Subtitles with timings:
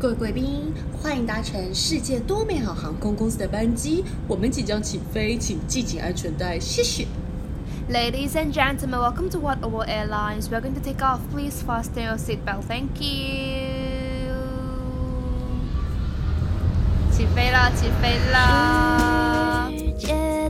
[0.00, 0.72] 各位贵宾，
[1.02, 7.06] 欢迎搭乘世界多美好航空公司的班机，我们即将起飞，请系紧安全带，谢谢。
[7.92, 10.48] Ladies and gentlemen, welcome to World of Airlines.
[10.48, 11.18] We're going to take off.
[11.30, 12.62] Please fasten your seatbelt.
[12.66, 14.32] Thank you.
[17.12, 19.68] 起飞啦，起飞啦！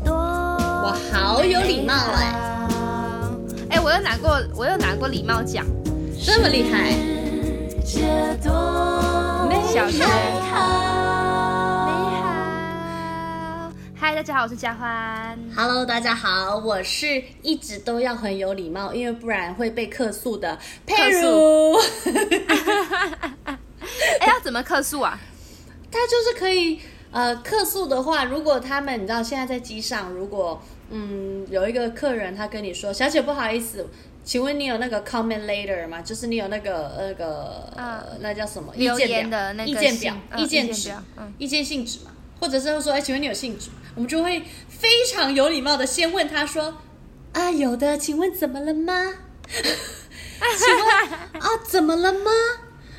[0.07, 2.33] 我，好有礼貌哎！
[3.71, 5.67] 哎，我又拿过，我又拿过礼貌奖，
[6.25, 6.95] 这么厉害。
[9.73, 9.79] 美
[10.51, 10.59] 好。
[13.95, 15.39] 嗨，大家好，我是佳欢。
[15.55, 21.77] Hello，大家好，我是一直都要很有礼貌，因为不然会被客诉的佩如。
[24.19, 25.21] 哎，要怎么客诉啊？
[25.93, 26.81] 他就是可以
[27.13, 30.61] 呃，客诉的话，如果他们你知道现在在机上，如果
[30.91, 33.89] 嗯有一个客人他跟你说，小姐不好意思。
[34.25, 36.01] 请问你有那个 comment later 吗？
[36.03, 38.75] 就是你有那个那个呃，那叫什么？
[38.77, 39.53] 意见表？
[39.65, 40.15] 意见表？
[40.37, 40.93] 意见纸？
[41.39, 42.11] 意见信纸嘛？
[42.41, 43.71] 或者是说，哎，请问你有信纸？
[43.95, 46.77] 我们就会非常有礼貌的先问他说，
[47.33, 49.15] 啊，有的，请问怎么了吗？
[49.51, 50.87] 请问
[51.43, 52.31] 啊，怎么了吗？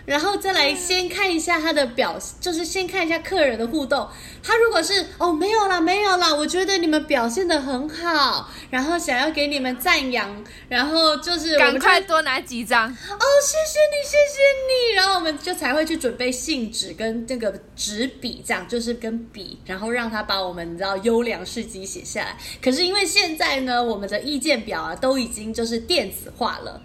[0.05, 4.07] 然后再来先看一下他的表，就是先看一下客人的互动。
[4.43, 22.35] 他如果是哦，没有啦，没有啦，我觉得你们表现的很好，然后想要给你们赞扬，然后就是赶快多拿几张哦，谢谢你，谢谢你，然后我们就才会去准备信纸跟这个纸笔，这样就是跟笔，然后让他把我们你知道优良事迹写下来。
[22.59, 26.81] 可是因为现在呢，我们的意见表啊都已经就是电子化了。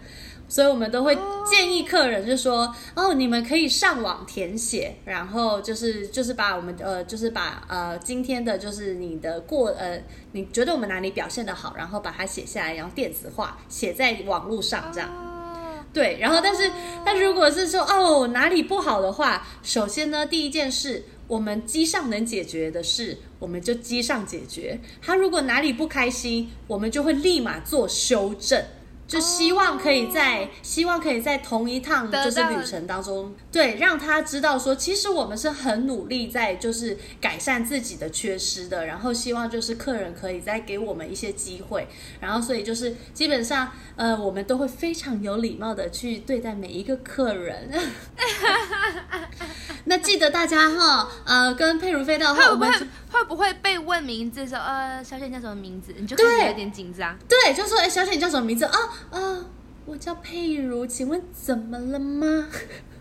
[0.48, 10.00] 所以我们都会建议客人，就说哦，你们可以上网填写，然后就是就是把我们呃，就是把呃今天的就是你的过呃，
[10.32, 15.10] 你觉得我们哪里表现得好，然后把它写下来，然后电子化写在网络上这样。
[15.92, 16.70] 对，然后但是
[17.04, 24.78] 但如果是说哦哪里不好的话，首先呢，第一件事，我们机上能解决的事，我们就机上解决。
[25.00, 28.62] 他如果哪里不开心，我们就会立马做修正。
[29.06, 41.86] 就希望可以在、oh, 希望可以在同一趟就是旅程当中，对，让他知道说，其实我们是很努力在就是改善自己的缺失的，然后希望就是客人可以再给我们一些机会，
[42.20, 47.70] 然后所以就是基本上呃，我们都会非常有礼貌的去对待每一个客人。
[49.88, 52.78] 那记得大家哈，呃，跟佩如飞到的话，我们会，
[53.12, 55.94] 会不会被问名字的时候，呃，小姐你叫什么名字？
[55.96, 57.16] 你就开始有点紧张。
[57.28, 58.64] 对，就说，哎，小姐你叫什么名字？
[58.64, 58.76] 啊
[59.10, 59.44] 啊，
[59.84, 62.48] 我叫佩如，请问怎么了吗？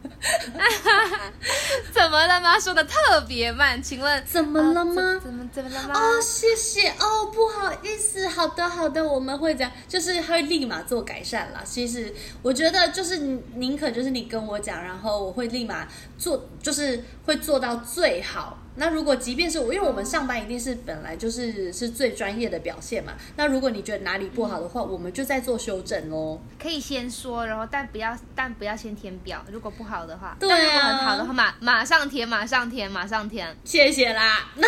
[1.92, 2.60] 怎么了吗？
[2.60, 5.20] 说的特别慢，请问 怎么了吗？
[5.22, 5.94] 怎么怎么了吗？
[5.96, 11.64] 哦，谢谢哦，不好意思，好的好的，我们会讲，就是会立马做改善啦。
[11.66, 12.14] 其实
[12.44, 13.18] 我觉得就是
[13.56, 15.88] 宁可就是你跟我讲，然后我会立马
[16.20, 18.60] 做，就是会做到最好。
[18.78, 23.14] 那如果即便是我，因为我们上班一定是本来就是是最专业的表现嘛。
[23.38, 26.40] 那如果你觉得哪里不好的话，我们就再做修正哦。
[26.62, 29.44] 可以先说，然后但不要但不要先填表。
[29.52, 33.56] 如果不好的话，对啊，如果很好的话，马马上填，马上填，马上填。
[33.64, 34.50] 谢谢啦。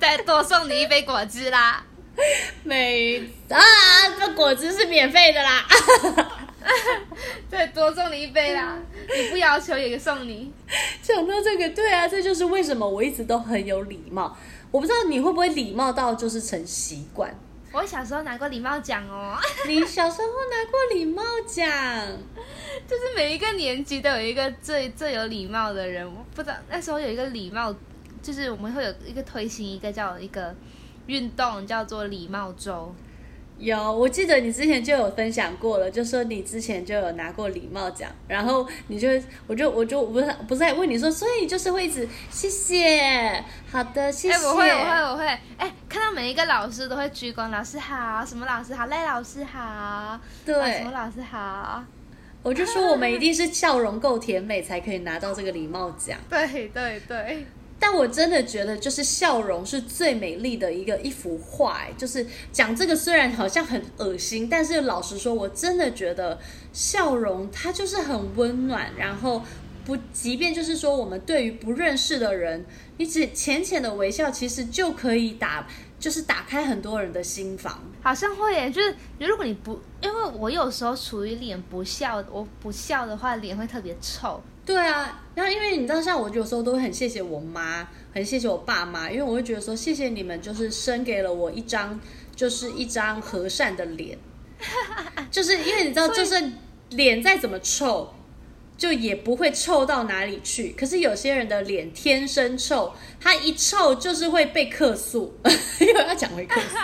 [0.00, 1.84] 再多送你一杯果汁啦。
[2.64, 3.58] 没啊，
[4.18, 5.64] 这果汁是免费的啦。
[7.50, 8.78] 对，多送你一杯啦！
[9.16, 10.52] 你不要求也送你。
[11.02, 14.36] 讲到这个，对啊，这就是为什么我一直都很有礼貌。
[14.70, 17.34] 我不知道你会不会礼貌到就是成习惯。
[17.72, 19.36] 我小时候拿过礼貌奖哦。
[19.66, 21.66] 你小时候拿过礼貌奖？
[22.86, 26.06] 就是每一个年级都有一个最最有礼貌的人。
[26.06, 27.74] 我不知道那时候有一个礼貌，
[28.22, 30.54] 就是我们会有一个推行一个叫一个
[31.06, 32.94] 运动，叫做礼貌周。
[33.60, 39.08] 有，我记得你之前就有分享过了，就说你之前就有拿过礼貌奖，然后你就，
[39.46, 44.34] 我就，我就不是不是在问你说，所以就是会一直谢谢，好的，谢谢。
[44.34, 45.26] 哎，我会，我会，我会，
[45.58, 51.84] 哎，看到每一个老师都会鞠躬，老师好，什么老师好，赖老师好，对，什么老师好，
[52.42, 57.46] 我就说我们一定是笑容够甜美才可以拿到这个礼貌奖，对对对。
[57.80, 61.80] 但我真的觉得，就是笑容是最美丽的一个一幅画。
[61.96, 66.38] 就是讲这个虽然好像很恶心，但是老实说，我真的觉得
[66.74, 68.92] 笑容它就是很温暖。
[68.98, 69.42] 然后
[69.84, 72.66] 不，即便就是说我们对于不认识的人，
[72.98, 75.66] 你只浅浅的微笑，其实就可以打，
[75.98, 77.82] 就是打开很多人的心房。
[78.02, 84.40] 好像会耶，就是如果你不，因为我有时候处于脸不笑，我不笑的话，脸会特别臭。
[84.72, 91.98] 对啊，然后因为你知道，像我有时候都会很谢谢我妈，很谢谢我爸妈，因为我会觉得说，谢谢你们，就是生给了我一张，
[92.36, 94.16] 就是一张和善的脸，
[95.28, 96.52] 就是因为你知道，就是
[96.90, 98.14] 脸再怎么臭，
[98.78, 100.70] 就也不会臭到哪里去。
[100.78, 105.36] 可是有些人的脸天生臭，他一臭就是会被客诉，
[105.80, 106.76] 又要讲回客诉，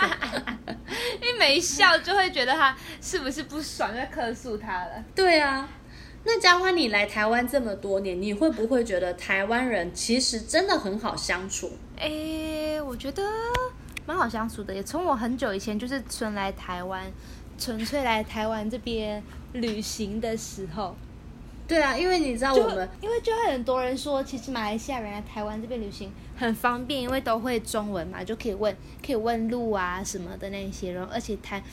[1.25, 5.05] 一没笑就会觉得他是不是不爽，在客诉他了。
[5.15, 5.69] 对啊。
[6.29, 11.71] 那佳欢，你来台湾这么多年，你会不会觉得台湾人其实真的很好相处？
[11.97, 13.23] 诶，我觉得
[14.05, 14.73] 蛮好相处的。
[14.73, 17.09] 也从我很久以前就是纯来台湾，
[17.57, 20.93] 纯粹来台湾这边旅行的时候。
[21.65, 28.75] 对啊，因为你知道我们，因为就会很多人说，其实马来西亚人来台湾这边旅行很方便，因为都会中文嘛，就可以问
[29.05, 31.63] 可以问路啊什么的那些，然后而且台。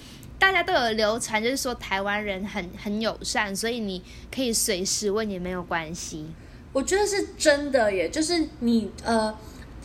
[0.44, 6.26] 大家都有流传，就是说台湾人很很友善，所以你可以随时问也没有关系。
[6.70, 9.34] 我觉得是真的耶，就是你呃，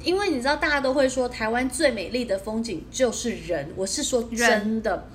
[0.03, 5.07] 因为你知道大家都会说台湾最美丽的风景就是人，我是说真的。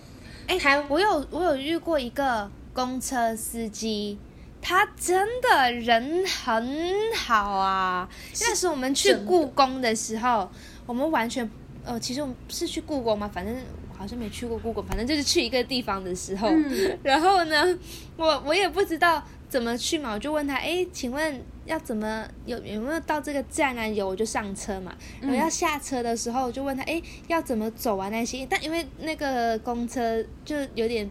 [0.47, 4.19] 哎，台我有我有遇过一个公车司机，
[4.63, 8.09] 他真的人很好啊。
[8.41, 10.51] 那时候我们去故宫的时候，
[10.87, 11.49] 我们完全
[11.85, 13.29] 呃，其实我们是去故宫嘛？
[13.29, 13.55] 反正。
[13.97, 17.79] 好像没去过故宫，反正就是去一个地方的时候，嗯、 然后呢，
[18.17, 23.87] 我我也不知道怎么去嘛，我就问他，哎，请问要怎么有有没有到这个站啊？
[23.87, 28.09] 有我就上车嘛，然后要下车的时候，我就问他，哎，要怎么走啊？
[28.09, 31.11] 那些，但因为那个公车就有点。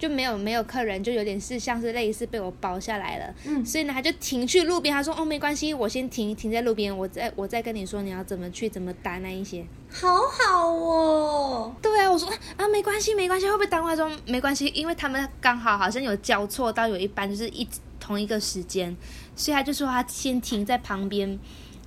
[0.00, 12.26] 就没有没有客人，就有点是像是类似被我包下来了，嗯，所以呢，他就停去路边，他说哦，没关系，我先停停在路边，我再我再跟你说你要怎么去怎么搭那一些，好好哦，对啊，我说
[12.56, 13.88] 啊没关系没关系，会不会耽误？
[13.88, 17.68] 他说没关系，因为他们刚好好像有交错到有一班就是一
[18.00, 18.96] 同一个时间，
[19.36, 21.38] 所以他就说他先停在旁边，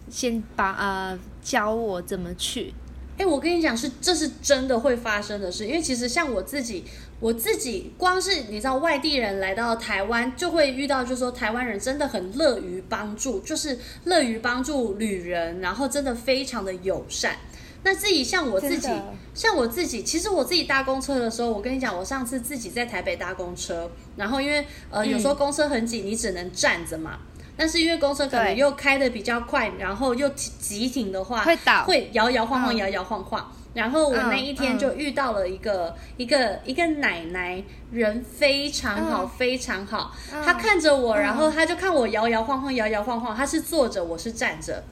[0.08, 2.76] 先把呃教我怎么去。
[3.18, 6.84] 哎，我跟你讲是这是真的会发生的事，因为其实像我自己。
[7.24, 17.38] 我自己光是你知道，外地人来到台湾就会遇到，就是说台湾人真的很乐于帮助，就是乐于帮助旅人，然后真的非常的友善。
[17.84, 18.90] 那自己像我自己，
[19.34, 27.20] 像我自己，其实我自己搭公车的时候，我跟你讲，我上次自己在台北搭公车，然后因为呃有时候公车很挤，你只能站着嘛。
[27.56, 33.50] 但是因为公车可能又开得比较快，然后又急停的话，会倒，会摇摇晃晃，摇摇晃晃。
[33.74, 40.12] 然后我那一天就遇到了一个、嗯、一个一个奶奶，人非常好，嗯、非常好。
[40.46, 43.36] 她看着我，然后她就看我摇摇晃晃，摇摇晃晃。
[43.36, 44.84] 她是坐着，我是站着。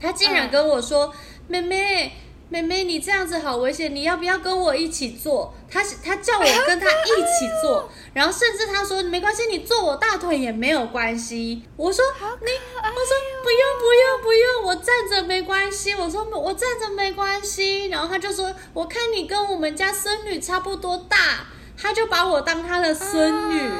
[0.00, 1.12] 她竟然跟我说
[1.48, 2.12] ：“嗯、妹妹。”
[2.50, 5.54] 妹妹，你这样子好危险，你要不要跟我一起坐？
[5.70, 11.62] 他他叫我跟他一起坐， 然后甚至他说没关系，你坐我大腿也没有关系。
[11.76, 15.94] 我说你，我说不用不用不用，我站着没关系。
[15.94, 17.86] 我说我站着没关系。
[17.86, 21.46] 然后他就说，我看你跟我们家孙女差不多大，
[21.80, 23.70] 他就把我当他的孙女。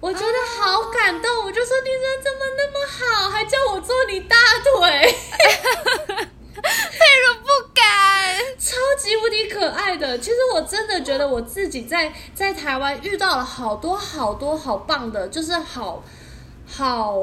[0.00, 4.36] 我觉得好感动，我就说你人怎么那么好，还叫我坐你大
[4.76, 5.14] 腿。
[6.62, 10.18] 佩如不敢，超级无敌可爱的。
[10.18, 16.02] 其实我真的觉得我自己在在台湾遇到了好多好多好棒的，就是好
[16.66, 17.16] 好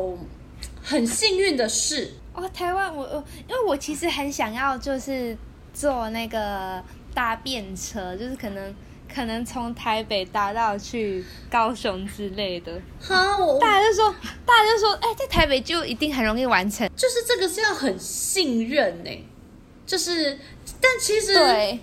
[0.83, 2.13] 很幸运的事。
[2.33, 5.35] 哦，台湾我我因为我其实很想要就是
[5.73, 6.81] 坐那个
[7.13, 8.73] 搭便车，就是可能
[9.13, 12.81] 可能从台北搭到去高雄之类的。
[12.99, 19.27] 好，大家就说大家就说，哎，在台北就一定很容易完成，就是这个是要很信任呢。
[19.85, 20.39] 就是，
[20.79, 21.33] 但其实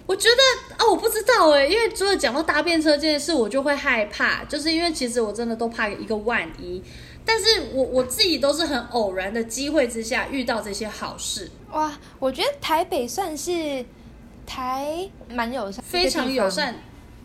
[0.06, 6.82] 我觉得啊、哦，我不知道哎，因为除了讲到搭便车这件事，我就会害怕，就是因为其实我真的都怕一个万一。
[7.26, 11.50] 但是我我自己都是很偶然的机会之下遇到这些好事。
[11.72, 13.84] 哇，我觉得台北算是
[14.46, 16.74] 台蛮友善，非常友善。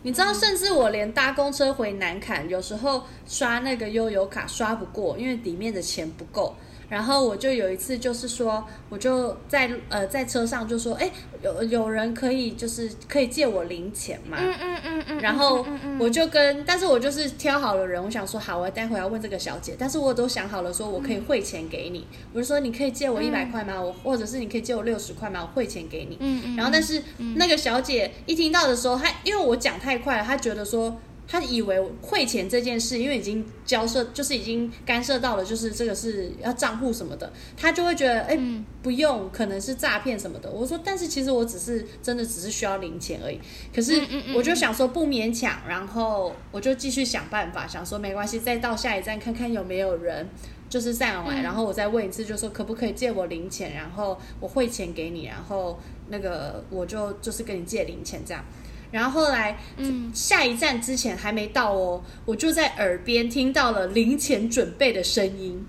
[0.06, 6.54] 你知道，甚至我连搭公车回南坎，有时候刷那个悠游卡刷不过，因为里面的钱不够。
[6.88, 11.10] 然后我就有一次，就是说，我就在呃在车上就说，哎，
[11.42, 14.36] 有有人可以就是可以借我零钱嘛？
[14.40, 15.20] 嗯嗯嗯嗯。
[15.20, 15.66] 然后
[15.98, 23.80] 我就跟，但是我就是挑好了人，我想说好，我待会要问这个小姐，但是我都想好了，说我可以汇钱给你，我就说你可以借我一百块吗？
[23.80, 25.40] 我或者是你可以借我六十块吗？
[25.42, 26.16] 我汇钱给你。
[26.20, 26.56] 嗯嗯。
[26.56, 27.02] 然后但是
[27.36, 30.96] 那个小姐一听到的时候，她因为我讲太快了，她觉得说。
[31.26, 38.38] 他以为汇钱这件事，因为已经交涉，就是已经干涉到了，就是这个是要账户什么的，他就会觉得，哎，
[38.82, 40.50] 不用，可能是诈骗什么的。
[40.50, 43.40] 我说，但是其实我只是真的只是需要零钱而已。
[43.74, 44.00] 可是
[44.34, 50.28] 我就想说不勉强，然后我就继续想办法，想说没关系，再到下一站看看有没有人
[50.68, 58.44] 就是上来，然后我再问一次，就说可不可以借我零钱，然后我汇钱给你，然后那个我就就是跟你借零钱这样。
[58.94, 65.66] 然后后来，嗯，下一站之前还没到哦，我就在耳边听到了零钱准备的声音。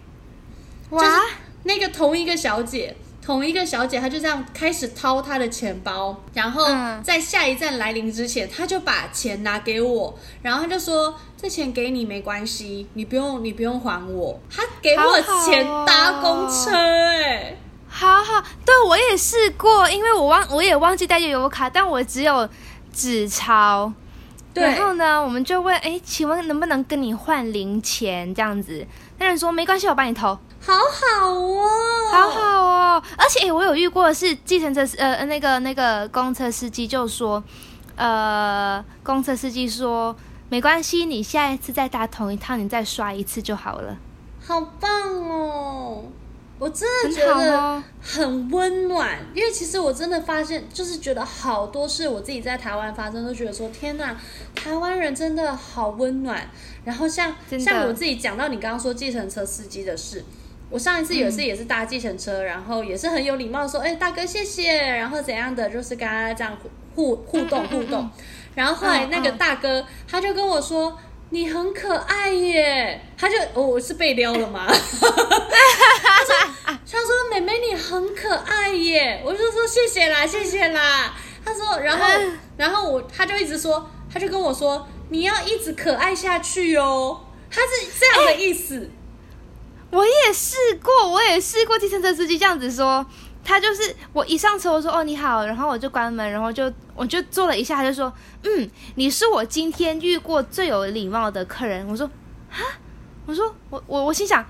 [0.91, 1.01] 哇！
[1.03, 1.17] 就是
[1.63, 6.67] 那个同一个小姐，同一个小姐，她就这样开始掏她的钱包，然后
[7.01, 17.57] 在下一站来临之前，她就把钱拿给我，然后她就说：“这钱给你没关系，你不用，你不用还我。”她给我钱搭公车，哎。
[17.87, 22.47] 好好，对，我也试过，因为我忘我也忘记带悠游卡，但我只有
[22.95, 23.91] 纸钞。
[24.53, 28.87] 然后呢，我们就问，哎，请问能不能跟你换零钱这样子？
[29.19, 30.27] 那人说没关系，我帮你投。
[30.27, 31.69] 好好哦，
[32.09, 37.43] 好好哦，而且哎我有遇过的是计程车呃那个那个公车司机就说，
[37.97, 40.15] 呃，公车司机说
[40.47, 43.97] 没关系，你下一次再搭同一趟，你再刷一次就好了。
[44.47, 44.89] 好棒
[45.29, 46.03] 哦！
[46.57, 54.15] 我真的觉得很温暖，因为其实我真的发现，就是觉得好多事我自己在台湾发生，都觉得说天哪，
[54.55, 56.49] 台湾人真的好温暖。
[56.85, 60.23] 然后像像我自己讲到你刚刚说计程车司机的事，
[60.69, 66.57] 我上一次有一次也是搭计程车，然后也是很有礼貌说，哎，大哥谢谢，然后怎样的，就是跟他这样
[66.95, 68.09] 互互动互动。
[68.55, 70.97] 然后后来那个大哥他就跟我说。
[71.35, 74.67] 你很可爱耶，他就我、哦、是被撩了吗？
[74.71, 74.75] 他
[76.23, 76.33] 说
[76.65, 81.13] 他说妹妹你很可爱耶，我就说谢谢啦谢谢啦。
[81.43, 82.05] 他说然后
[82.55, 87.19] 然后我他就一直说，他就跟我说你要一直可爱下去哦，
[87.51, 88.77] 他是这样的意思。
[88.79, 88.89] 欸、
[89.91, 93.05] 我也试过，我也试过计程车司机这样子说。
[93.43, 98.11] 他就是我一上车，我说哦你好，然后我就关门，然后就我就做了一下，他就说
[98.43, 101.85] 嗯，你是我今天遇过最有礼貌的客人。
[101.87, 102.09] 我说
[102.49, 102.57] 啊，
[103.25, 104.45] 我说我我我心想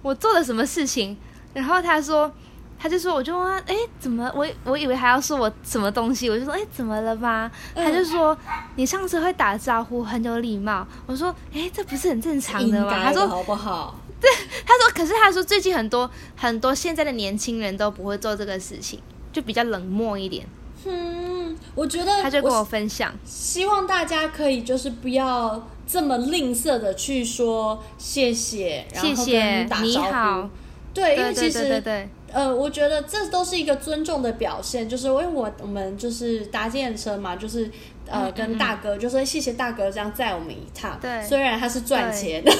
[0.00, 1.16] 我做了什么事情？
[1.54, 2.32] 然后他说
[2.78, 7.50] 他就说我就问他哎怎么我我以为还要说我什么东西，我就说哎怎么了吧？
[7.74, 8.36] 他就说
[8.76, 10.86] 你上次会打招呼，很有礼貌。
[11.06, 13.04] 我说哎这不是很正常的吗？
[13.04, 13.98] 他说好不好？
[14.20, 14.30] 对，
[14.64, 19.00] 他说，可是他说最近很多很多现在的年轻人都不会做这个事情，
[19.32, 20.46] 就比较冷漠一点。
[20.86, 21.31] 嗯，
[21.74, 29.86] 我觉得他就跟我分享，希望大家可以就是不要这么吝啬的去说谢谢，然后跟打招呼。
[29.86, 30.50] 你好。
[30.94, 37.70] 对，因为其实对对对对呃，我觉得这都是一个尊重的表现，就是因为我我们就是搭计程车嘛，就是。
[38.04, 42.58] 呃，跟大哥就说谢谢大哥这样载我们一趟，对，虽然他是赚钱， 但是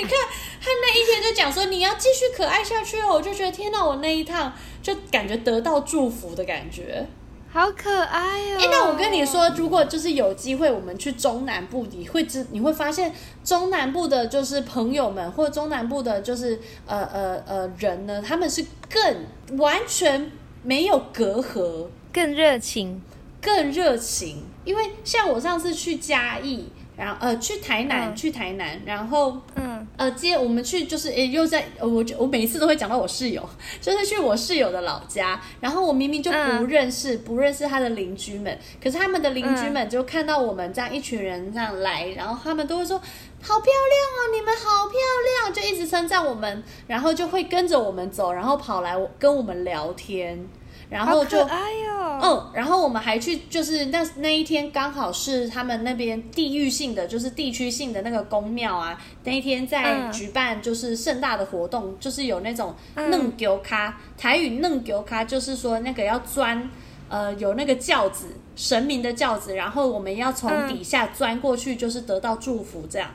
[0.00, 0.12] 你看
[0.60, 7.06] 他那一天就讲说你要继续可爱下去哦，我就觉得天哪，我那一趟就感觉得到祝福的感觉，
[7.50, 8.58] 好可爱哦。
[8.58, 20.30] 欸，那我跟你说，如果就是有机会我们去中南部，你会知你会发现中南部的就是朋友们，或者中南部的就是呃呃呃人呢，他们是更完全
[20.62, 21.86] 没有隔阂。
[22.10, 23.00] 更热情，
[23.40, 26.66] 更热情，因为像我上次去嘉义，
[26.98, 29.78] 然后呃去台南，嗯、去台南，然后嗯。
[29.96, 33.48] 呃接我们去就是诶又在我我每一次都会讲到我室友，
[33.80, 44.98] 就是去我室友的老家，然后我明明就不认识、嗯、不认识他的邻居们，可是他们的邻居们就看到我们这样一群人这样来，然后他们都会说好漂亮哦，你们好漂
[45.42, 50.46] 亮，就一直称赞我们，然后就会跟着我们走，然后跑来跟我们聊天。
[50.90, 66.70] 然后就，哎呦，嗯，然后我们还去，就是那那一天刚好是他们那边地域性的，就是地区性的那个宫庙啊，那一天在举办就是盛大的活动，嗯、就是有那种弄丢卡，台语弄丢咖，就是说那个要钻，
[67.08, 73.10] 呃，有那个轿子，神明的轿子，然后我们要从底下钻过去，就是得到祝福这样，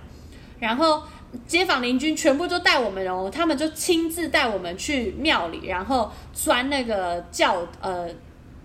[0.59, 1.01] 然后。
[1.47, 8.07] 街坊邻居全部都带我们哦，他们就亲自带我们去庙里，然后钻那个轿呃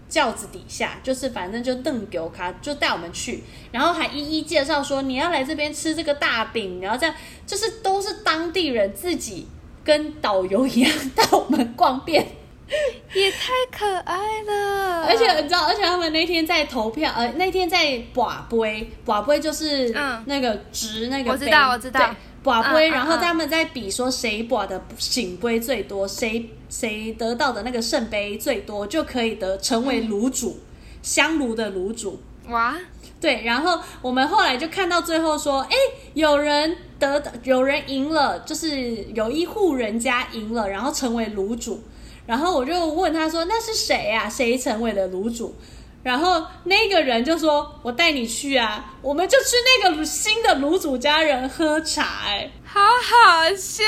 [0.09, 7.15] 轿子底下，就是反正就邓给卡就带我们去，然后还一一介绍说你要来这边吃这个大饼，然后这样
[7.47, 9.47] 就是都是当地人自己
[9.85, 12.27] 跟导游一样带我们逛遍，
[13.15, 15.07] 也太可爱了。
[15.07, 19.95] 而且你知道，而且他们那天在投票，呃，那天在拔杯，拔杯就是
[20.27, 22.15] 那个掷那个杯，我知道，我知道。
[22.49, 30.59] 拔杯，然后他们在比说谁拔的醒杯最多，谁谁得到的那个圣杯最多，就可以得成为炉主，
[31.03, 32.19] 香炉的炉主。
[32.49, 32.75] 哇，
[33.21, 35.77] 对，然后我们后来就看到最后说，哎，
[36.15, 41.83] 有人得，有人赢了，就是有一户人家赢了，然后成为炉主。
[42.25, 44.29] 然后我就问他说，那是谁啊？
[44.29, 45.55] 谁成为了炉主？
[46.03, 53.85] 然后那个人就说：“我带你去啊，我们就去那个新的卤煮家人喝茶。”哎，好好笑，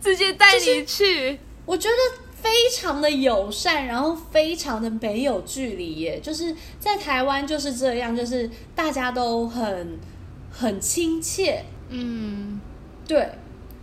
[0.00, 1.38] 直接带你去。
[1.66, 1.94] 我觉得
[2.40, 6.20] 非常的友善，然后非常的没有距离耶。
[6.20, 9.98] 就是在台湾就是这样，就是大家都很
[10.50, 11.64] 很亲切。
[11.90, 12.60] 嗯，
[13.06, 13.28] 对，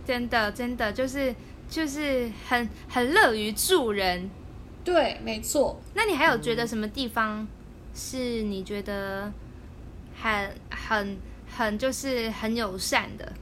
[0.06, 1.34] 真的真的就是
[1.68, 4.30] 就是很很乐于助人。
[4.86, 5.80] 对，没错。
[5.94, 7.44] 那你还有觉得什么地方
[7.92, 9.32] 是你觉得
[10.22, 11.18] 很很
[11.52, 13.32] 很就是很友善的？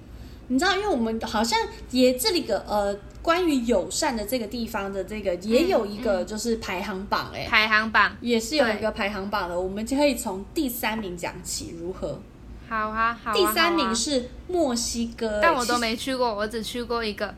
[0.49, 1.59] 你知道，因为我们好像
[1.91, 12.19] 也这里个呃，关于友善的这个地方的这个也有一个就是排行榜哎、欸，排行榜也是有一个排行榜的，我们就可以从第三名讲起，如何？
[12.69, 13.35] 好啊，好啊。
[13.35, 17.35] 第三名是墨西哥、欸，但我都没去过，我只去过一个。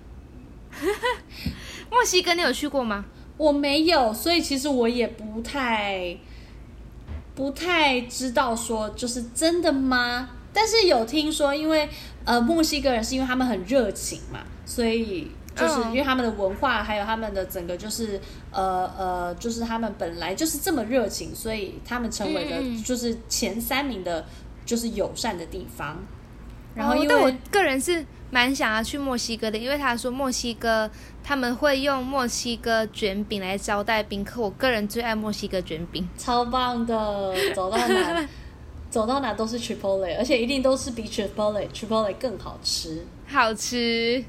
[1.91, 3.05] 墨西哥，你有去过吗？
[3.37, 6.17] 我没有，所以其实我也不太
[7.35, 10.31] 不太知道说就是真的吗？
[10.53, 11.89] 但是有听说，因为
[12.25, 18.19] 呃墨西哥人是因为他们很热情嘛，所以就是因为他们的文化还有他们的整个就是
[18.51, 24.25] 呃呃就是他们本来就是这么热情，所以他们成为了就是前三名的，
[24.65, 25.99] 就是友善的地方。
[26.75, 30.91] 然后因为，但我个人是蛮想要去墨西哥的，因为他说墨西哥
[31.23, 38.29] 他们会用墨西哥卷饼来招待宾客，我个人最爱墨西哥卷饼，超棒的，走到哪
[38.91, 44.25] 走到哪都是 Chipotle，而且一定都是比 Chipotle Chipotle 更好吃，好吃，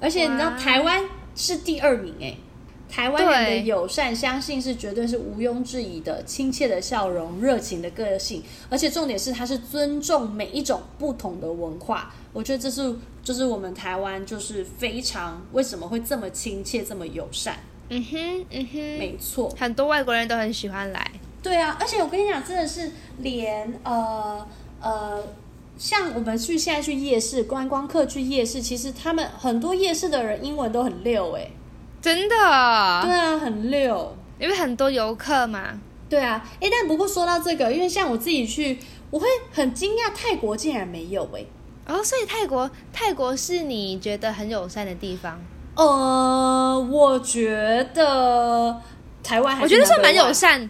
[0.00, 1.02] 而且你知道台湾
[1.34, 2.36] 是第二名哎。
[2.94, 12.12] 台湾人的友善，相信是绝对是毋庸置疑的，亲切的笑容，热情的个性，而且重点是他是尊重每一种不同的文化。
[12.34, 17.56] 我觉得这是就是我们台湾就是非常为什么会这么亲切，这么友善。
[17.88, 21.10] 嗯哼，嗯哼，没错，很多外国人都很喜欢来。
[21.42, 24.46] 对啊，而且我跟你讲，真的是连呃
[24.80, 25.22] 呃，
[25.76, 31.50] 像我们去现在去夜市，观光客去夜市，其实他们很多夜市的人英文都很溜哎。
[32.00, 35.80] 真的，对啊，很溜，因为很多游客嘛。
[36.08, 38.78] 对啊，哎，但不过说到这个，因为像我自己去，
[39.10, 41.44] 我会很惊讶，泰国竟然没有哎。
[41.86, 45.40] 哦，所以泰国，泰国是你觉得很友善的地方？
[45.74, 48.80] 呃，我觉得
[49.22, 50.68] 台湾还，我觉得算蛮友善，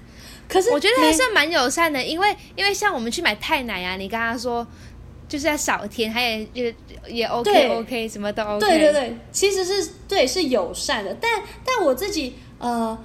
[0.49, 4.67] 可是我觉得还算蛮友善的，因为因为像我们去买泰奶啊，你跟他说。
[5.29, 6.75] 就是在少甜，他也也
[7.09, 8.61] 也 OK OK，什么都 OK。
[8.61, 12.99] 对对对，其实是对是友善的，但但我自己呃，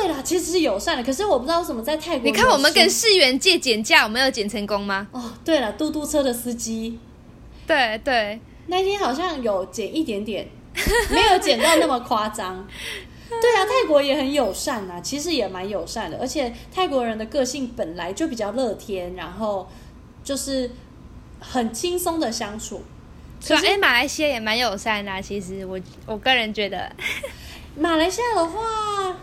[0.00, 1.02] 对啦，其实是友善的。
[1.02, 5.06] 可是我不知道为什么在泰国，你看我们跟世元借减价，我们有减成功吗？
[5.12, 6.98] 哦，对了，嘟嘟车的司机，
[7.66, 10.48] 对对，那天好像有减一点点，
[11.10, 12.66] 没有减到那么夸张。
[13.28, 19.68] 对啊，泰国也很友善啊，其实也蛮友善的，而且泰国人的个性本来就比较乐天，然后
[20.24, 20.70] 就是。
[21.44, 22.80] 很轻松的相处，
[23.40, 23.60] 是吧？
[23.66, 25.20] 哎，马来西亚也蛮友善的啊。
[25.20, 25.76] 其实我
[26.06, 26.88] 我个人觉得，
[27.76, 29.16] 马来西亚的话，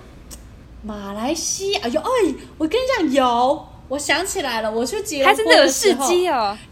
[0.81, 2.07] 马来西亚有哎，
[2.57, 6.13] 我跟你讲有，我想起来了，我去吉隆坡的时候，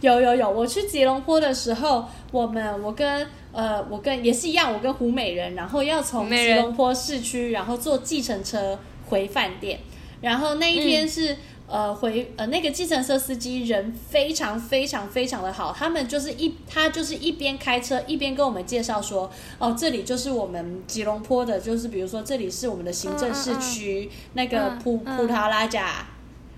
[0.02, 9.80] 有有有有，我去吉隆坡的时候，我们我跟呃我跟也是一样，我跟胡美人，然后要从吉隆坡市区，然后坐计程车回饭店，
[10.22, 11.34] 然后那一天是。
[11.34, 26.08] 嗯呃，回呃，那个计程车司机人非常非常非常的好，他们就是一他就是一边开车一边跟我们介绍说，哦，这里就是我们吉隆坡的，就是比如说这里是我们的行政市区，嗯嗯、那个普、嗯、普塔拉加。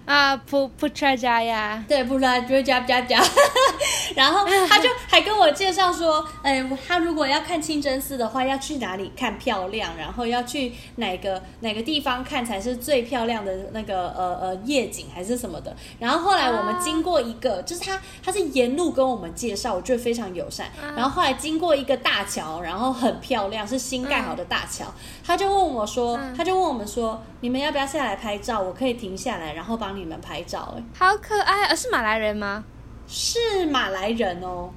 [0.09, 3.21] 啊，普普特加呀，对，普特加加加，
[4.17, 15.75] 然后他就还跟我介绍说，哎，他如果要看清真寺的话，要去哪里看漂亮，然后要去哪个哪个地方看才是最漂亮的那个呃呃夜景还是什么的。
[15.99, 20.71] 然后后来我们经过一个，就是他他是沿路跟我们介绍，我觉得非常友善。
[20.95, 24.91] 然后后来经过一个大桥，然后很漂亮，是新盖好的大桥，
[25.23, 28.59] 他就问我说，他就问我们说，你们要不要下来拍照？
[28.59, 29.98] 我可以停下来，然后帮你。
[29.99, 31.65] 你们拍照哎，好可爱！
[31.65, 32.63] 而是马来人吗？
[33.07, 34.71] 是马来人哦。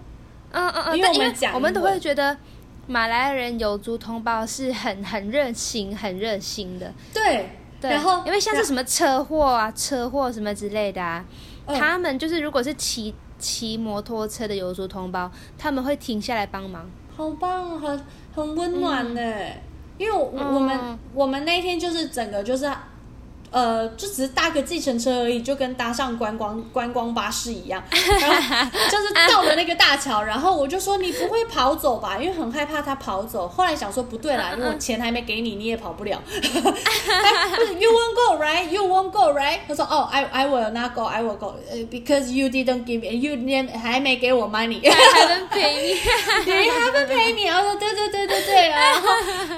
[0.50, 2.36] 嗯嗯嗯，因为我们讲，我们都会觉得
[2.86, 6.92] 马来人有族同胞是很很热情、很热心的。
[7.14, 7.48] 对
[7.80, 11.24] 对，然后因为像是什么车祸啊、车祸什么之类的啊，
[11.66, 16.90] 嗯、他们就是如果是骑骑摩托车的有族同胞，他们会停下来帮忙。
[17.16, 18.04] 好棒，很
[18.34, 19.20] 很温暖呢。
[19.20, 19.60] 嗯、
[19.98, 22.70] 因为我、嗯、我们我们那天就是整个就是。
[23.52, 27.82] 呃，就只是搭个计程车而已，就跟搭上观光观光巴士一样，
[28.18, 32.16] 然后 就是到了那个大桥，然后我就说你不会跑走吧？
[32.18, 33.46] 因为很害怕他跑走。
[33.46, 36.18] 后来想说不对啦，因为我钱还没给你，你也跑不了。
[36.26, 38.66] 不是，You won't go right?
[38.70, 39.58] You won't go right?
[39.68, 41.04] 他说哦，I I will not go.
[41.04, 41.54] I will go
[41.90, 43.08] because you didn't give me.
[43.12, 43.36] You
[43.78, 44.80] 还没给我 money.
[44.82, 47.44] I haven't paid me.
[47.44, 49.08] 然后说对对对对对，然后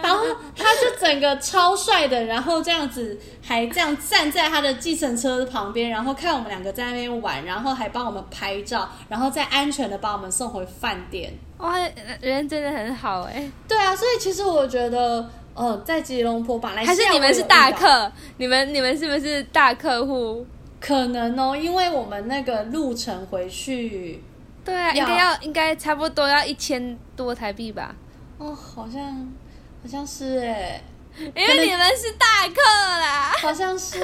[0.03, 0.25] 然后
[0.57, 3.84] 他就整个超帅的，然后这样子还这样。
[3.97, 11.33] 站在他的计程车旁边，然后看我们两个在那边玩，然后还帮我们拍照，然后再安全的把我们送回饭店。
[11.59, 11.75] 哇，
[12.21, 13.51] 人真的很好哎。
[13.67, 18.13] 对啊，所以其实我觉得，呃，在吉隆坡马来还是你们是大客？
[18.37, 20.47] 你们你们是不是大客户？
[20.81, 24.23] 可能哦，因为我们那个路程回去，
[24.65, 27.95] 对啊，应该要应该差不多要一千多台币吧？
[28.39, 29.03] 哦，好像
[29.83, 30.83] 好像是哎。
[31.19, 33.99] 因为你们是大课啦，好像是，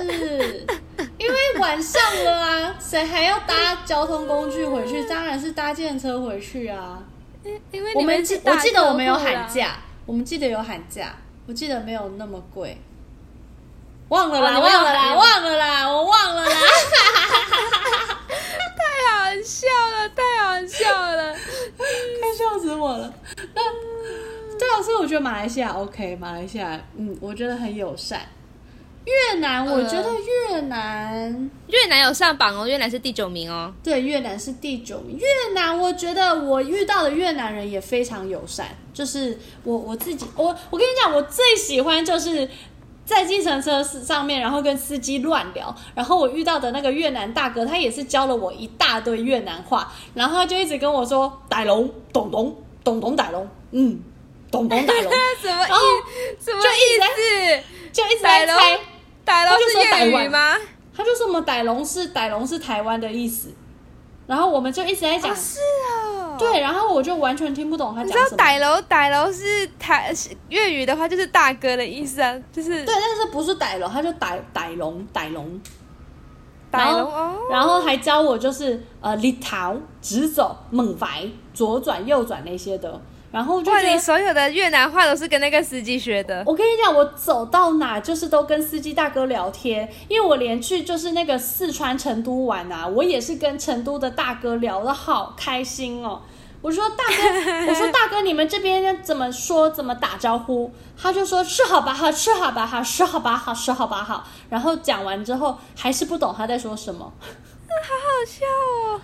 [1.19, 5.03] 因为晚上了啊，谁还要搭交通工具回去？
[5.05, 7.03] 当然是搭电车回去啊。
[7.73, 12.81] 因为你们是我记得我们有喊价，我们记得有喊价，我记得没有那么贵。
[14.09, 16.55] 忘了啦，忘了啦，忘了啦，我忘了啦。
[18.77, 21.33] 太好笑了，太好笑了，
[22.21, 23.13] 快笑死我了。
[23.37, 23.63] 对
[24.77, 28.21] 啊，所以我觉得马来西亚 OK，马来西亚嗯，我觉得很友善。
[29.07, 30.11] 越南，我觉得
[30.51, 33.73] 越南、呃、越南有上榜哦，越南是第九名哦。
[33.83, 35.17] 对，越南是第九名。
[35.17, 38.69] 越南，我觉得我遇到的越南人也非常友善。
[38.93, 42.47] 就是我我自己，我我跟你讲，我最喜欢就是
[43.07, 52.55] 在计程车上面，然后跟司机乱聊，然后我遇到的那个越南大哥，他也是教了我一大堆越南话，然后他就一直跟我说“傣龙懂懂
[52.85, 53.99] 懂懂傣龙”，嗯。
[54.51, 55.71] 懂懂傣龙 什么意？
[56.45, 57.65] 什么意思？
[57.93, 58.79] 就一直在猜，
[59.25, 60.57] 傣龙是粤语吗？
[60.97, 63.49] 他就说我们傣龙是傣龙是台湾的意思，
[64.27, 65.35] 然后我们就一直在讲。
[65.35, 66.37] 是啊。
[66.39, 68.25] 对，然后我就完全听不懂他讲什么。
[68.25, 70.13] 你知道傣龙傣龙是台
[70.49, 72.71] 粤语的话，就是大哥的意思啊，就是。
[72.85, 75.61] 对，但是不是傣龙，他就傣傣龙傣龙。
[76.73, 77.37] 傣龙哦。
[77.51, 83.01] 然后还教我就是呃，立逃直走，猛白左转右转那些的。
[83.33, 86.43] 然后就你所有的越南话都是跟那个司机学的。
[86.47, 96.23] 我跟你讲，我走到哪就是都跟司机大哥聊天，因为我连去就是那个四川成都玩啊，我也是跟成都的大哥聊的好开心哦。
[96.61, 100.71] 我说大哥， 我说大哥，你们这边怎么说怎么打招呼？
[101.01, 104.27] 他就说吃好吧好，吃好吧哈，吃好吧好，吃好吧好。
[104.51, 109.01] 然后讲完之后还是不懂他在说什么， 好好笑哦。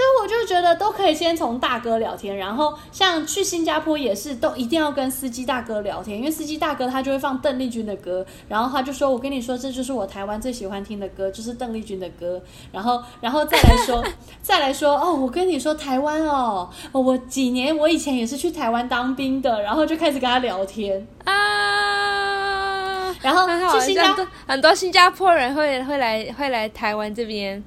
[0.00, 12.40] 就我就觉得都可以先从大哥聊天，然后像去新加坡也是都一定要跟司机大哥聊天，因为司机大哥他就会放邓丽君的歌，然后他就说：“我跟你说，这就是我台湾最喜欢听的歌，就是邓丽君的歌。”
[12.72, 14.02] 然后，然后再来说，
[14.40, 23.46] 再来说哦，我跟你说台湾哦，我几年我以前也是去台湾当兵的，然后就开始跟他聊天啊，然后
[23.78, 27.62] 去新加坡很多新加坡人会会来会来台湾这边。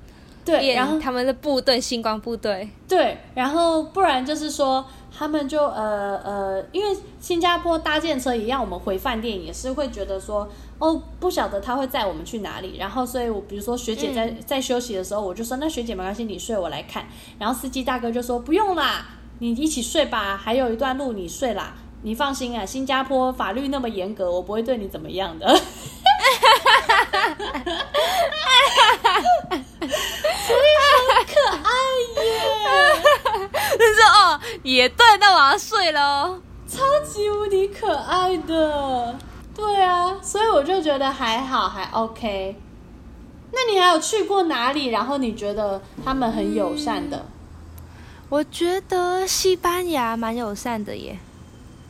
[0.45, 2.69] 对，然后他们的部队，星光部队。
[2.87, 4.85] 对，然后不然就是说，
[5.17, 12.75] 他们就呃呃，因为新加坡搭建车一样，我们回饭店也是会觉得说，哦，不晓得他会载我们去哪里。
[12.77, 17.05] 然后，所以我比如说学姐在、嗯、在休息的时候，我就说，那学姐没关系，你睡，我来看。
[17.39, 19.05] 然后司机大哥就说，不用啦，
[19.39, 25.47] 你一起睡吧，还有一段路你睡啦，你放心啊，新加坡法律那么严格，我不会对你怎么样的。
[30.45, 30.65] 所以
[31.09, 31.69] 很可爱
[32.23, 32.25] 耶！
[33.77, 39.15] 他说：“哦，也对，那我要睡喽。”超级无敌可爱的，
[39.55, 42.55] 对啊，所以我就觉得还好，还 OK。
[43.51, 44.87] 那你还有去过哪里？
[44.87, 47.25] 然后你觉得他们很友善的？
[48.29, 51.19] 我觉得西班牙蛮友善的耶。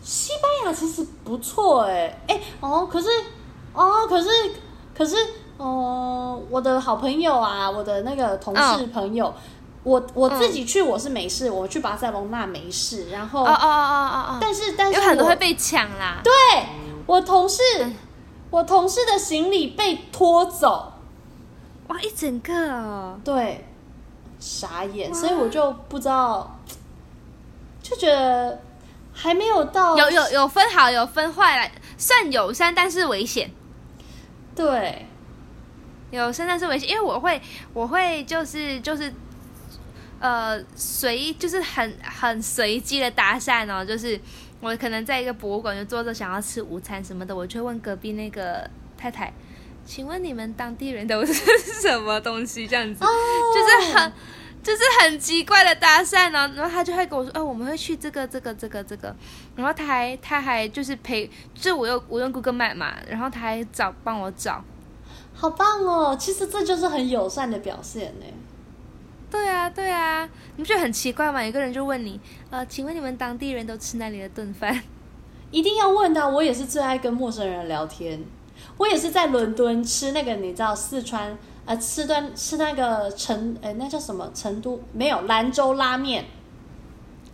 [0.01, 3.07] 西班牙其实不错哎，哎哦，可是
[3.73, 4.29] 哦，可是
[4.97, 5.15] 可是。
[5.55, 9.33] 哦、呃，我的好朋友啊，我的那个同事朋友，哦、
[9.83, 16.21] 我我自己去我是没事，嗯、我去巴塞隆那没事，然后哦哦哦哦哦，但是但是有很多会被抢啦。
[16.23, 16.31] 对，
[17.05, 17.93] 我同事，嗯、
[18.49, 20.93] 我同事的行李被拖走，
[21.87, 23.67] 哇，一整个哦，对，
[24.39, 26.59] 傻眼，所以我就不知道，
[27.81, 28.61] 就觉得
[29.11, 33.51] 还没有到，有有有分好有分坏，算友善但是危险，
[34.55, 35.07] 对。
[36.11, 37.41] 有，现在是危险，因为我会，
[37.73, 39.11] 我会就是就是，
[40.23, 44.17] 呃，随就是很很随机的搭讪哦，就是
[44.61, 48.65] 我可能在一个博物馆就坐着想要吃午餐什么的，我就会问隔壁那个
[48.97, 49.33] 太太，
[49.85, 51.33] 请问你们当地人都 是
[51.81, 52.65] 什么东西？
[52.65, 53.13] 这样子，oh.
[53.53, 54.13] 就是很，
[54.63, 56.49] 就是很奇怪的搭讪呢。
[56.55, 59.13] 然后他就会跟我说，哦，我们会去这个、这个、这个、这个。
[59.57, 64.63] 然后他还，他还就是陪，就我用我用 Google Map 嘛，然后他还找帮我找，
[65.33, 66.15] 好棒哦！
[66.17, 68.25] 其实这就是很友善的表现呢。
[69.33, 71.43] 对啊，对啊，你不觉得很奇怪吗？
[71.43, 72.19] 有个人就问你，
[72.51, 74.79] 呃，请问你们当地人都吃那里的炖饭？
[75.49, 78.23] 一定要问的，我也是最爱跟陌生人聊天。
[78.77, 84.29] 我也是在伦敦吃那个，你知道四川呃，吃端吃那个成呃，那叫什么？
[84.35, 86.25] 成都没有兰州拉面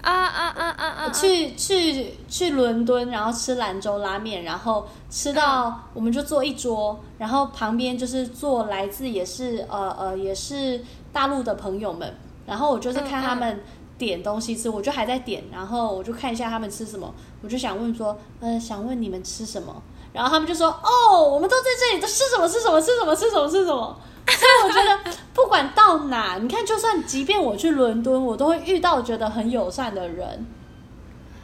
[0.01, 1.09] 啊啊啊啊啊！
[1.09, 13.61] 去去去伦敦，然后吃兰州拉面，然后吃到我们就坐一桌，然后旁边就是坐来自也是呃呃也是大陆的朋友们，然后我就是看他们
[13.97, 19.81] 点东西吃，我就还在点，然后我就看一下他们吃什么，我就想问说，呃，想问你们吃什么？
[20.11, 22.47] 然后他们就说：“哦，我们都在这里，都吃什么？
[22.47, 22.81] 吃什么？
[22.81, 23.15] 吃什么？
[23.15, 23.47] 吃什么？
[23.47, 23.95] 吃什么？”
[24.25, 30.45] 所以我觉得，不管到哪，你看，就算即便我去伦敦，我都会遇到觉得很友善的人。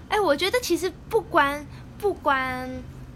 [0.10, 1.66] 哎，我觉得其实不关
[2.00, 2.68] 不关，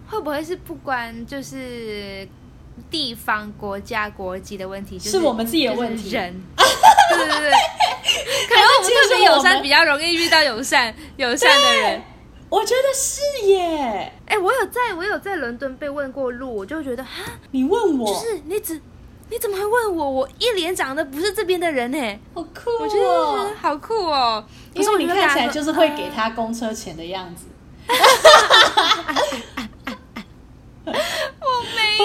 [0.07, 2.27] 会不会是不关就是
[2.89, 6.11] 地方、国家、国籍的问题，就是，是我们自己的问题。
[6.11, 7.51] 人，对 对对，
[8.47, 12.01] 可能我们特别友善，比较容易遇到友善 友善的人。
[12.49, 18.81] 我觉得是耶，哎，我有在，我有在伦敦被问过路，我就觉得哈，你问我，就是你怎，
[19.29, 20.09] 你怎么会问我？
[20.09, 24.43] 我一脸长得不是这边的人呢，好酷哦，我觉得好酷哦，
[24.75, 27.45] 可是你看起来就是会给他公车钱的样子，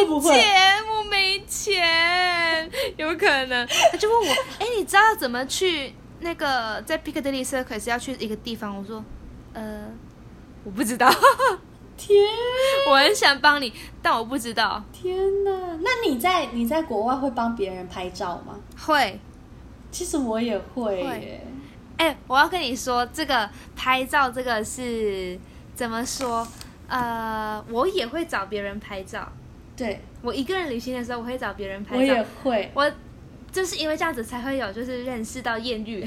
[0.08, 8.76] 我没钱，我没钱，有可能，他就问我，哎，你知道怎么去那个在 Piccadilly Circus 要去一个地方？
[8.76, 9.04] 我说，
[9.52, 9.86] 呃。
[10.66, 11.06] 我不知道，
[11.94, 12.18] 天，
[12.88, 14.82] 我很想帮你，但我不知道。
[14.94, 15.50] 天哪，
[15.82, 18.58] 那你在你在国外会帮别人拍照吗？
[18.86, 19.20] 会，
[19.90, 21.46] 其实我也会耶。
[21.98, 25.38] 哎、欸，我要跟你说，这个拍照这个是
[25.74, 26.48] 怎么说？
[26.88, 29.30] 呃，我也会找别人拍照。
[29.76, 31.98] 对，我一个人旅行的时候，我会找别人拍照。
[31.98, 32.92] 我也会，我
[33.50, 36.06] 就是因为这样子才会有，就是认识到艳遇。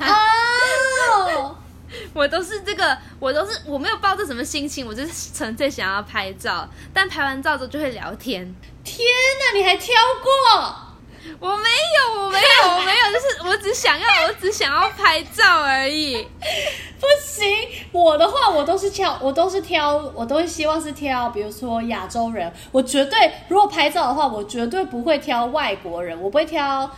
[0.00, 1.56] 哦。
[2.14, 6.68] 我都是这个，我都是我没有抱着什么心情，我就是纯粹想要拍照。
[6.94, 8.54] 但拍完照之后就会聊天。
[8.84, 9.04] 天
[9.40, 9.92] 哪，你还挑
[10.22, 10.89] 过？
[11.40, 16.26] 我没有，我没有，我没有，就是我只想要，我只想要拍照而已。
[17.00, 17.46] 不行，
[17.92, 22.52] 我的话我都是挑，我都是挑，我都会希望是挑，比如说亚洲人。
[22.72, 26.90] 我绝对如果拍照的话，我绝对不会挑外国人，我不会挑。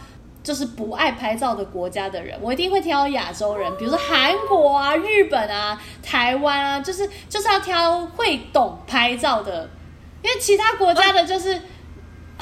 [0.42, 9.70] 就是不爱拍照的国家的人，我一定会挑亚洲人，比如说韩国啊、日本啊、台湾啊，就是就是要挑会懂拍照的，
[10.20, 11.62] 因为其他国家的就是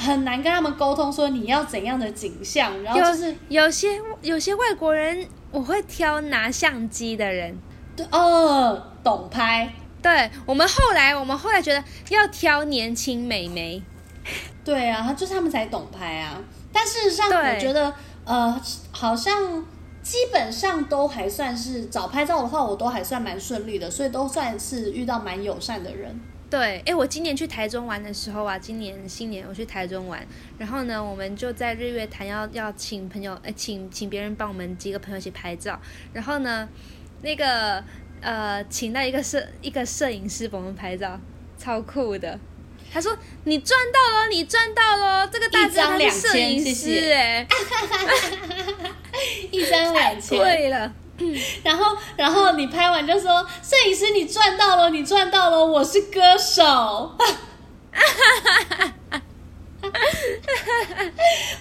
[0.01, 3.87] 很难跟他们沟通，说你要怎样的景象，然后就是有，有些
[4.21, 7.55] 有些外国人，我会挑拿相机的人，
[7.95, 9.71] 对哦，懂拍。
[10.01, 13.79] 对，我们后来我们后来觉得要挑年轻美眉，
[14.65, 16.41] 对啊，就是他们才懂拍啊。
[16.73, 17.93] 但事实上，我觉得，
[18.25, 18.59] 呃，
[18.91, 19.63] 好像
[20.01, 26.19] 基本上都还算是找拍照的话，我都还算蛮顺利的，所以都算是遇到蛮友善的人。
[26.51, 30.23] 对，哎，我今年去台中玩的时候啊，今年新年我去台中玩，
[30.57, 35.79] 然后呢，我们就在日月潭要要请朋友，哎，请请别人帮我们几个朋友一起拍照，
[36.11, 36.67] 然后呢，
[37.21, 37.81] 那个
[38.19, 41.17] 呃，请到一个摄一个摄影师帮我们拍照，
[41.57, 42.37] 超酷的。
[42.93, 47.47] 他说：“你赚到了，你赚到了，这个大哥他是摄影师哎，
[49.49, 50.93] 一张两千， 对了。
[51.63, 56.63] 然后，然后你拍完就说，摄影师你赚到了，你赚到了，我是歌手，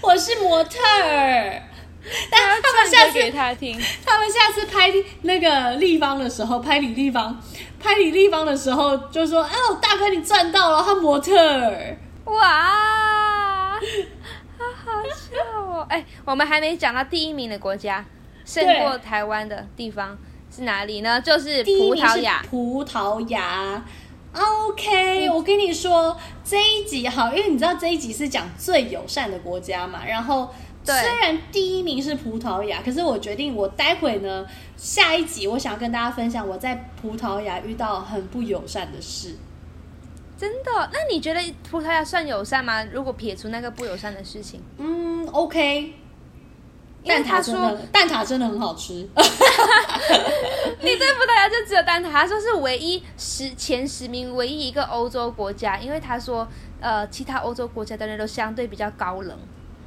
[0.03, 1.63] 我是模特儿。
[2.31, 4.91] 但他们下次给他听， 他们下次拍
[5.23, 7.41] 那个立方的时候，拍李立方。”
[7.83, 11.97] 拍李立方的时候就说：“哦，大哥，你赚到了，他模特儿，
[12.27, 13.73] 哇，
[14.59, 15.87] 好好笑哦！
[15.89, 18.05] 哎，我们还没讲到第一名的国家，
[18.51, 20.17] 胜过台湾的地方
[20.55, 21.21] 是哪里呢？
[21.21, 22.43] 就是葡萄牙。
[22.43, 23.85] 葡萄牙
[24.33, 30.49] ，OK，我跟你说这一集好，因为你知道这一集是讲最友善的国家嘛，然后。
[30.83, 34.47] 虽然第一名是葡萄牙，可是我决定，我待会呢，
[34.79, 39.37] 下一集我想要跟大家分享我在葡萄牙遇到很不友善的事。
[40.39, 40.91] 真的？
[40.91, 42.83] 那你觉得葡萄牙算友善吗？
[42.85, 44.63] 如果撇除那个不友善的事情？
[44.79, 45.93] 嗯，OK，
[47.05, 48.93] 蛋挞真的，蛋挞真的很好吃。
[50.83, 56.47] 你对葡萄牙就只有蛋挞，他说是唯一十前十名唯一一个欧洲国家，因为他说
[56.81, 59.37] 呃其他欧洲国家的人都相对比较高冷。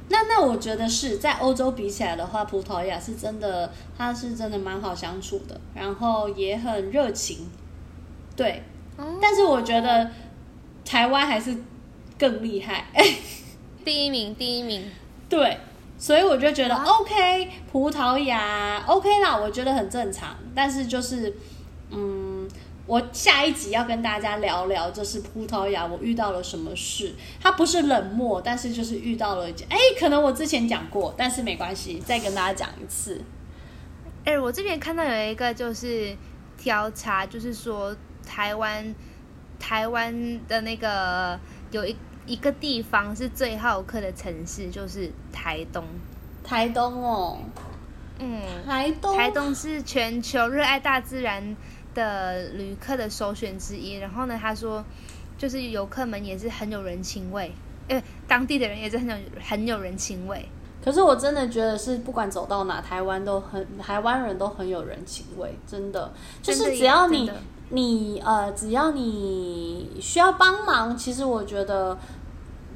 [0.08, 7.50] 那那我觉得是在欧洲比起来的话，葡萄牙是真的，他是真的蛮好相处的，然后也很热情。
[8.36, 8.62] 对，
[8.98, 10.10] 哦、但是我觉得
[10.84, 11.56] 台湾还是
[12.18, 12.86] 更厉害。
[13.84, 14.90] 第一名，第一名。
[15.28, 15.58] 对。
[16.04, 20.36] 所以我就觉得 OK，葡萄牙 OK 啦，我觉得很正常。
[20.54, 21.34] 但是就是，
[21.88, 22.46] 嗯，
[22.84, 27.14] 我下一集要跟大家聊聊，就是葡萄牙我遇到了什么事。
[27.40, 33.22] 它不是冷漠，但是就是遇到了哎，可能我之前讲过，但是没关系，再跟大家讲一次。
[34.26, 36.14] 哎，我这边看到有一个就是
[36.58, 38.94] 调查，就是说台湾
[39.58, 40.14] 台湾
[40.46, 41.40] 的那个
[41.70, 41.96] 有一。
[42.26, 45.84] 一个地方是最好客的城市，就是台东。
[46.42, 47.38] 台东哦，
[48.18, 51.56] 嗯，台东，台东是全球热爱大自然
[51.94, 53.94] 的旅客的首选之一。
[53.94, 54.84] 然后呢，他说，
[55.36, 57.52] 就是游客们也是很有人情味，
[57.88, 60.48] 诶，当地的人也是很有很有人情味。
[60.84, 67.30] 可是我真的觉得是，不管走到哪，台湾都很，台湾人都很有人情味，真的，就是只要你。
[67.70, 71.98] 你呃，只要你需要帮忙，其实我觉得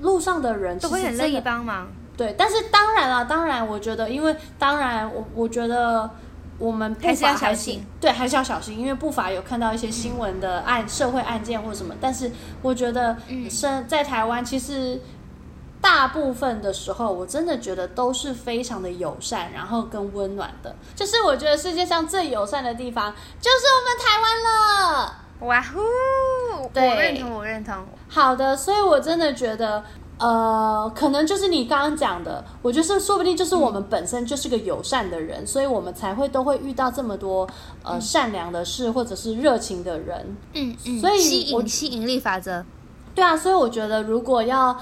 [0.00, 1.88] 路上的人都会很乐意帮忙。
[2.16, 6.10] 对，但是当然了，当然，我觉得，因为当然，我我觉得
[6.58, 11.94] 我们还是要小心，对，还是要小心，因为不乏有看到一些新闻的案、嗯、社会案件或什么。
[12.00, 12.30] 但是
[12.62, 13.16] 我觉得，
[13.48, 15.00] 生在台湾其实。
[15.80, 20.74] 大部分的时候，我真的觉得都是非常的友善，然后跟温暖的。
[20.96, 25.14] 就是我觉得世界上最友善的地方，就是我们台湾了。
[25.40, 26.68] 哇呼！
[26.74, 27.74] 对，我认同，我认同。
[28.08, 29.84] 好的，所以我真的觉得，
[30.18, 37.46] 呃，可能就是你刚刚讲的，我就是说不定就是我们本身就是个友善的人，嗯、所以我们才会都会遇到这么多
[37.84, 40.36] 呃、嗯、善良的事，或者是热情的人。
[40.54, 41.00] 嗯嗯。
[41.00, 42.64] 所以吸引吸引力法则。
[43.14, 44.76] 对啊，所以我觉得如果要。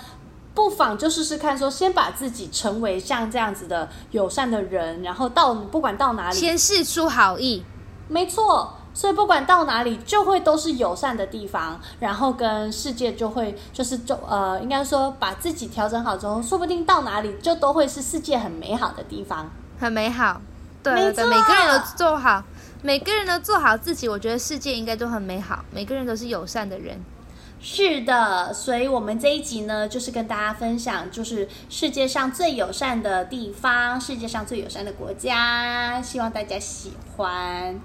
[0.56, 7.62] 不妨就试试看，说先把自己成为像这样子的友善的人，然后到不管到哪里，先试出好意。
[8.08, 20.40] 没错，所以不管到哪里，就会都是友善的地方，然后跟世界就会就是就呃，应该说把自己调整好之后，说不定到哪里就都会是世界很美好的地方，很美好。
[20.82, 22.42] 对，对，对，每个人都做好，
[22.80, 26.98] 每个人都做好自己，我觉得世界应该都很美好，每个人都是友善的人。
[27.60, 37.80] 是的，所以我们这一集呢，就是跟大家分享，就是世界上最友善的地方，世界上最友善的国家，希望大家喜欢，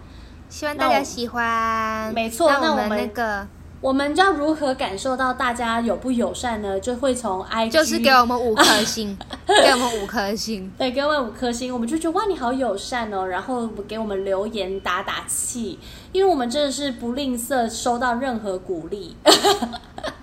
[0.49, 2.13] 希望大家喜欢。
[2.13, 3.47] 没错，那我们那个。
[3.81, 6.79] 我们要如何感受到大家友不友善呢？
[6.79, 9.17] 就会从 IG，就是给我们五颗星，
[9.47, 15.79] 给我们五颗星，对，给我们五颗星，我们就觉得哇，你好友善哦，然后给我们留言打打气，
[16.11, 19.17] 因为我们真的是不吝啬收到任何鼓励。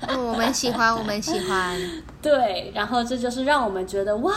[0.07, 1.77] 嗯，我们喜欢，我们喜欢。
[2.23, 4.33] 对，然后这就是让我们觉得哇，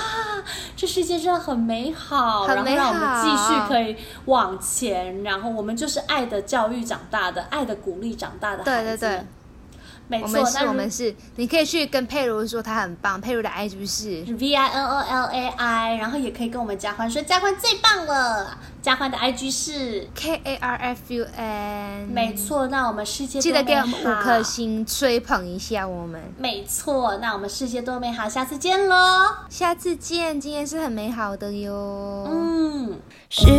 [0.82, 5.22] 这世界真的很美好，很美好，然后让我们继续可以往前。
[5.22, 8.98] 然后我们就是爱的教育长大的，爱的鼓励长大的孩子。
[8.98, 9.28] 对对对。
[10.12, 13.22] 没错，我们是，我们是，你可以去跟佩如说她很棒。
[13.22, 18.58] 佩如的 IG 是 V I N O L A I，然后也可以跟我们嘉欢说嘉欢最棒了。
[18.82, 22.10] 嘉欢的 IG 是 K A R F U N。
[22.10, 26.22] 没错，那我们世界记得给我们五颗星，吹捧一下我们。
[26.38, 28.96] 没错，那我们世界多美好，下次见喽！
[29.50, 32.28] 下次见，今天是很美好的哟。
[32.30, 33.52] 嗯，是。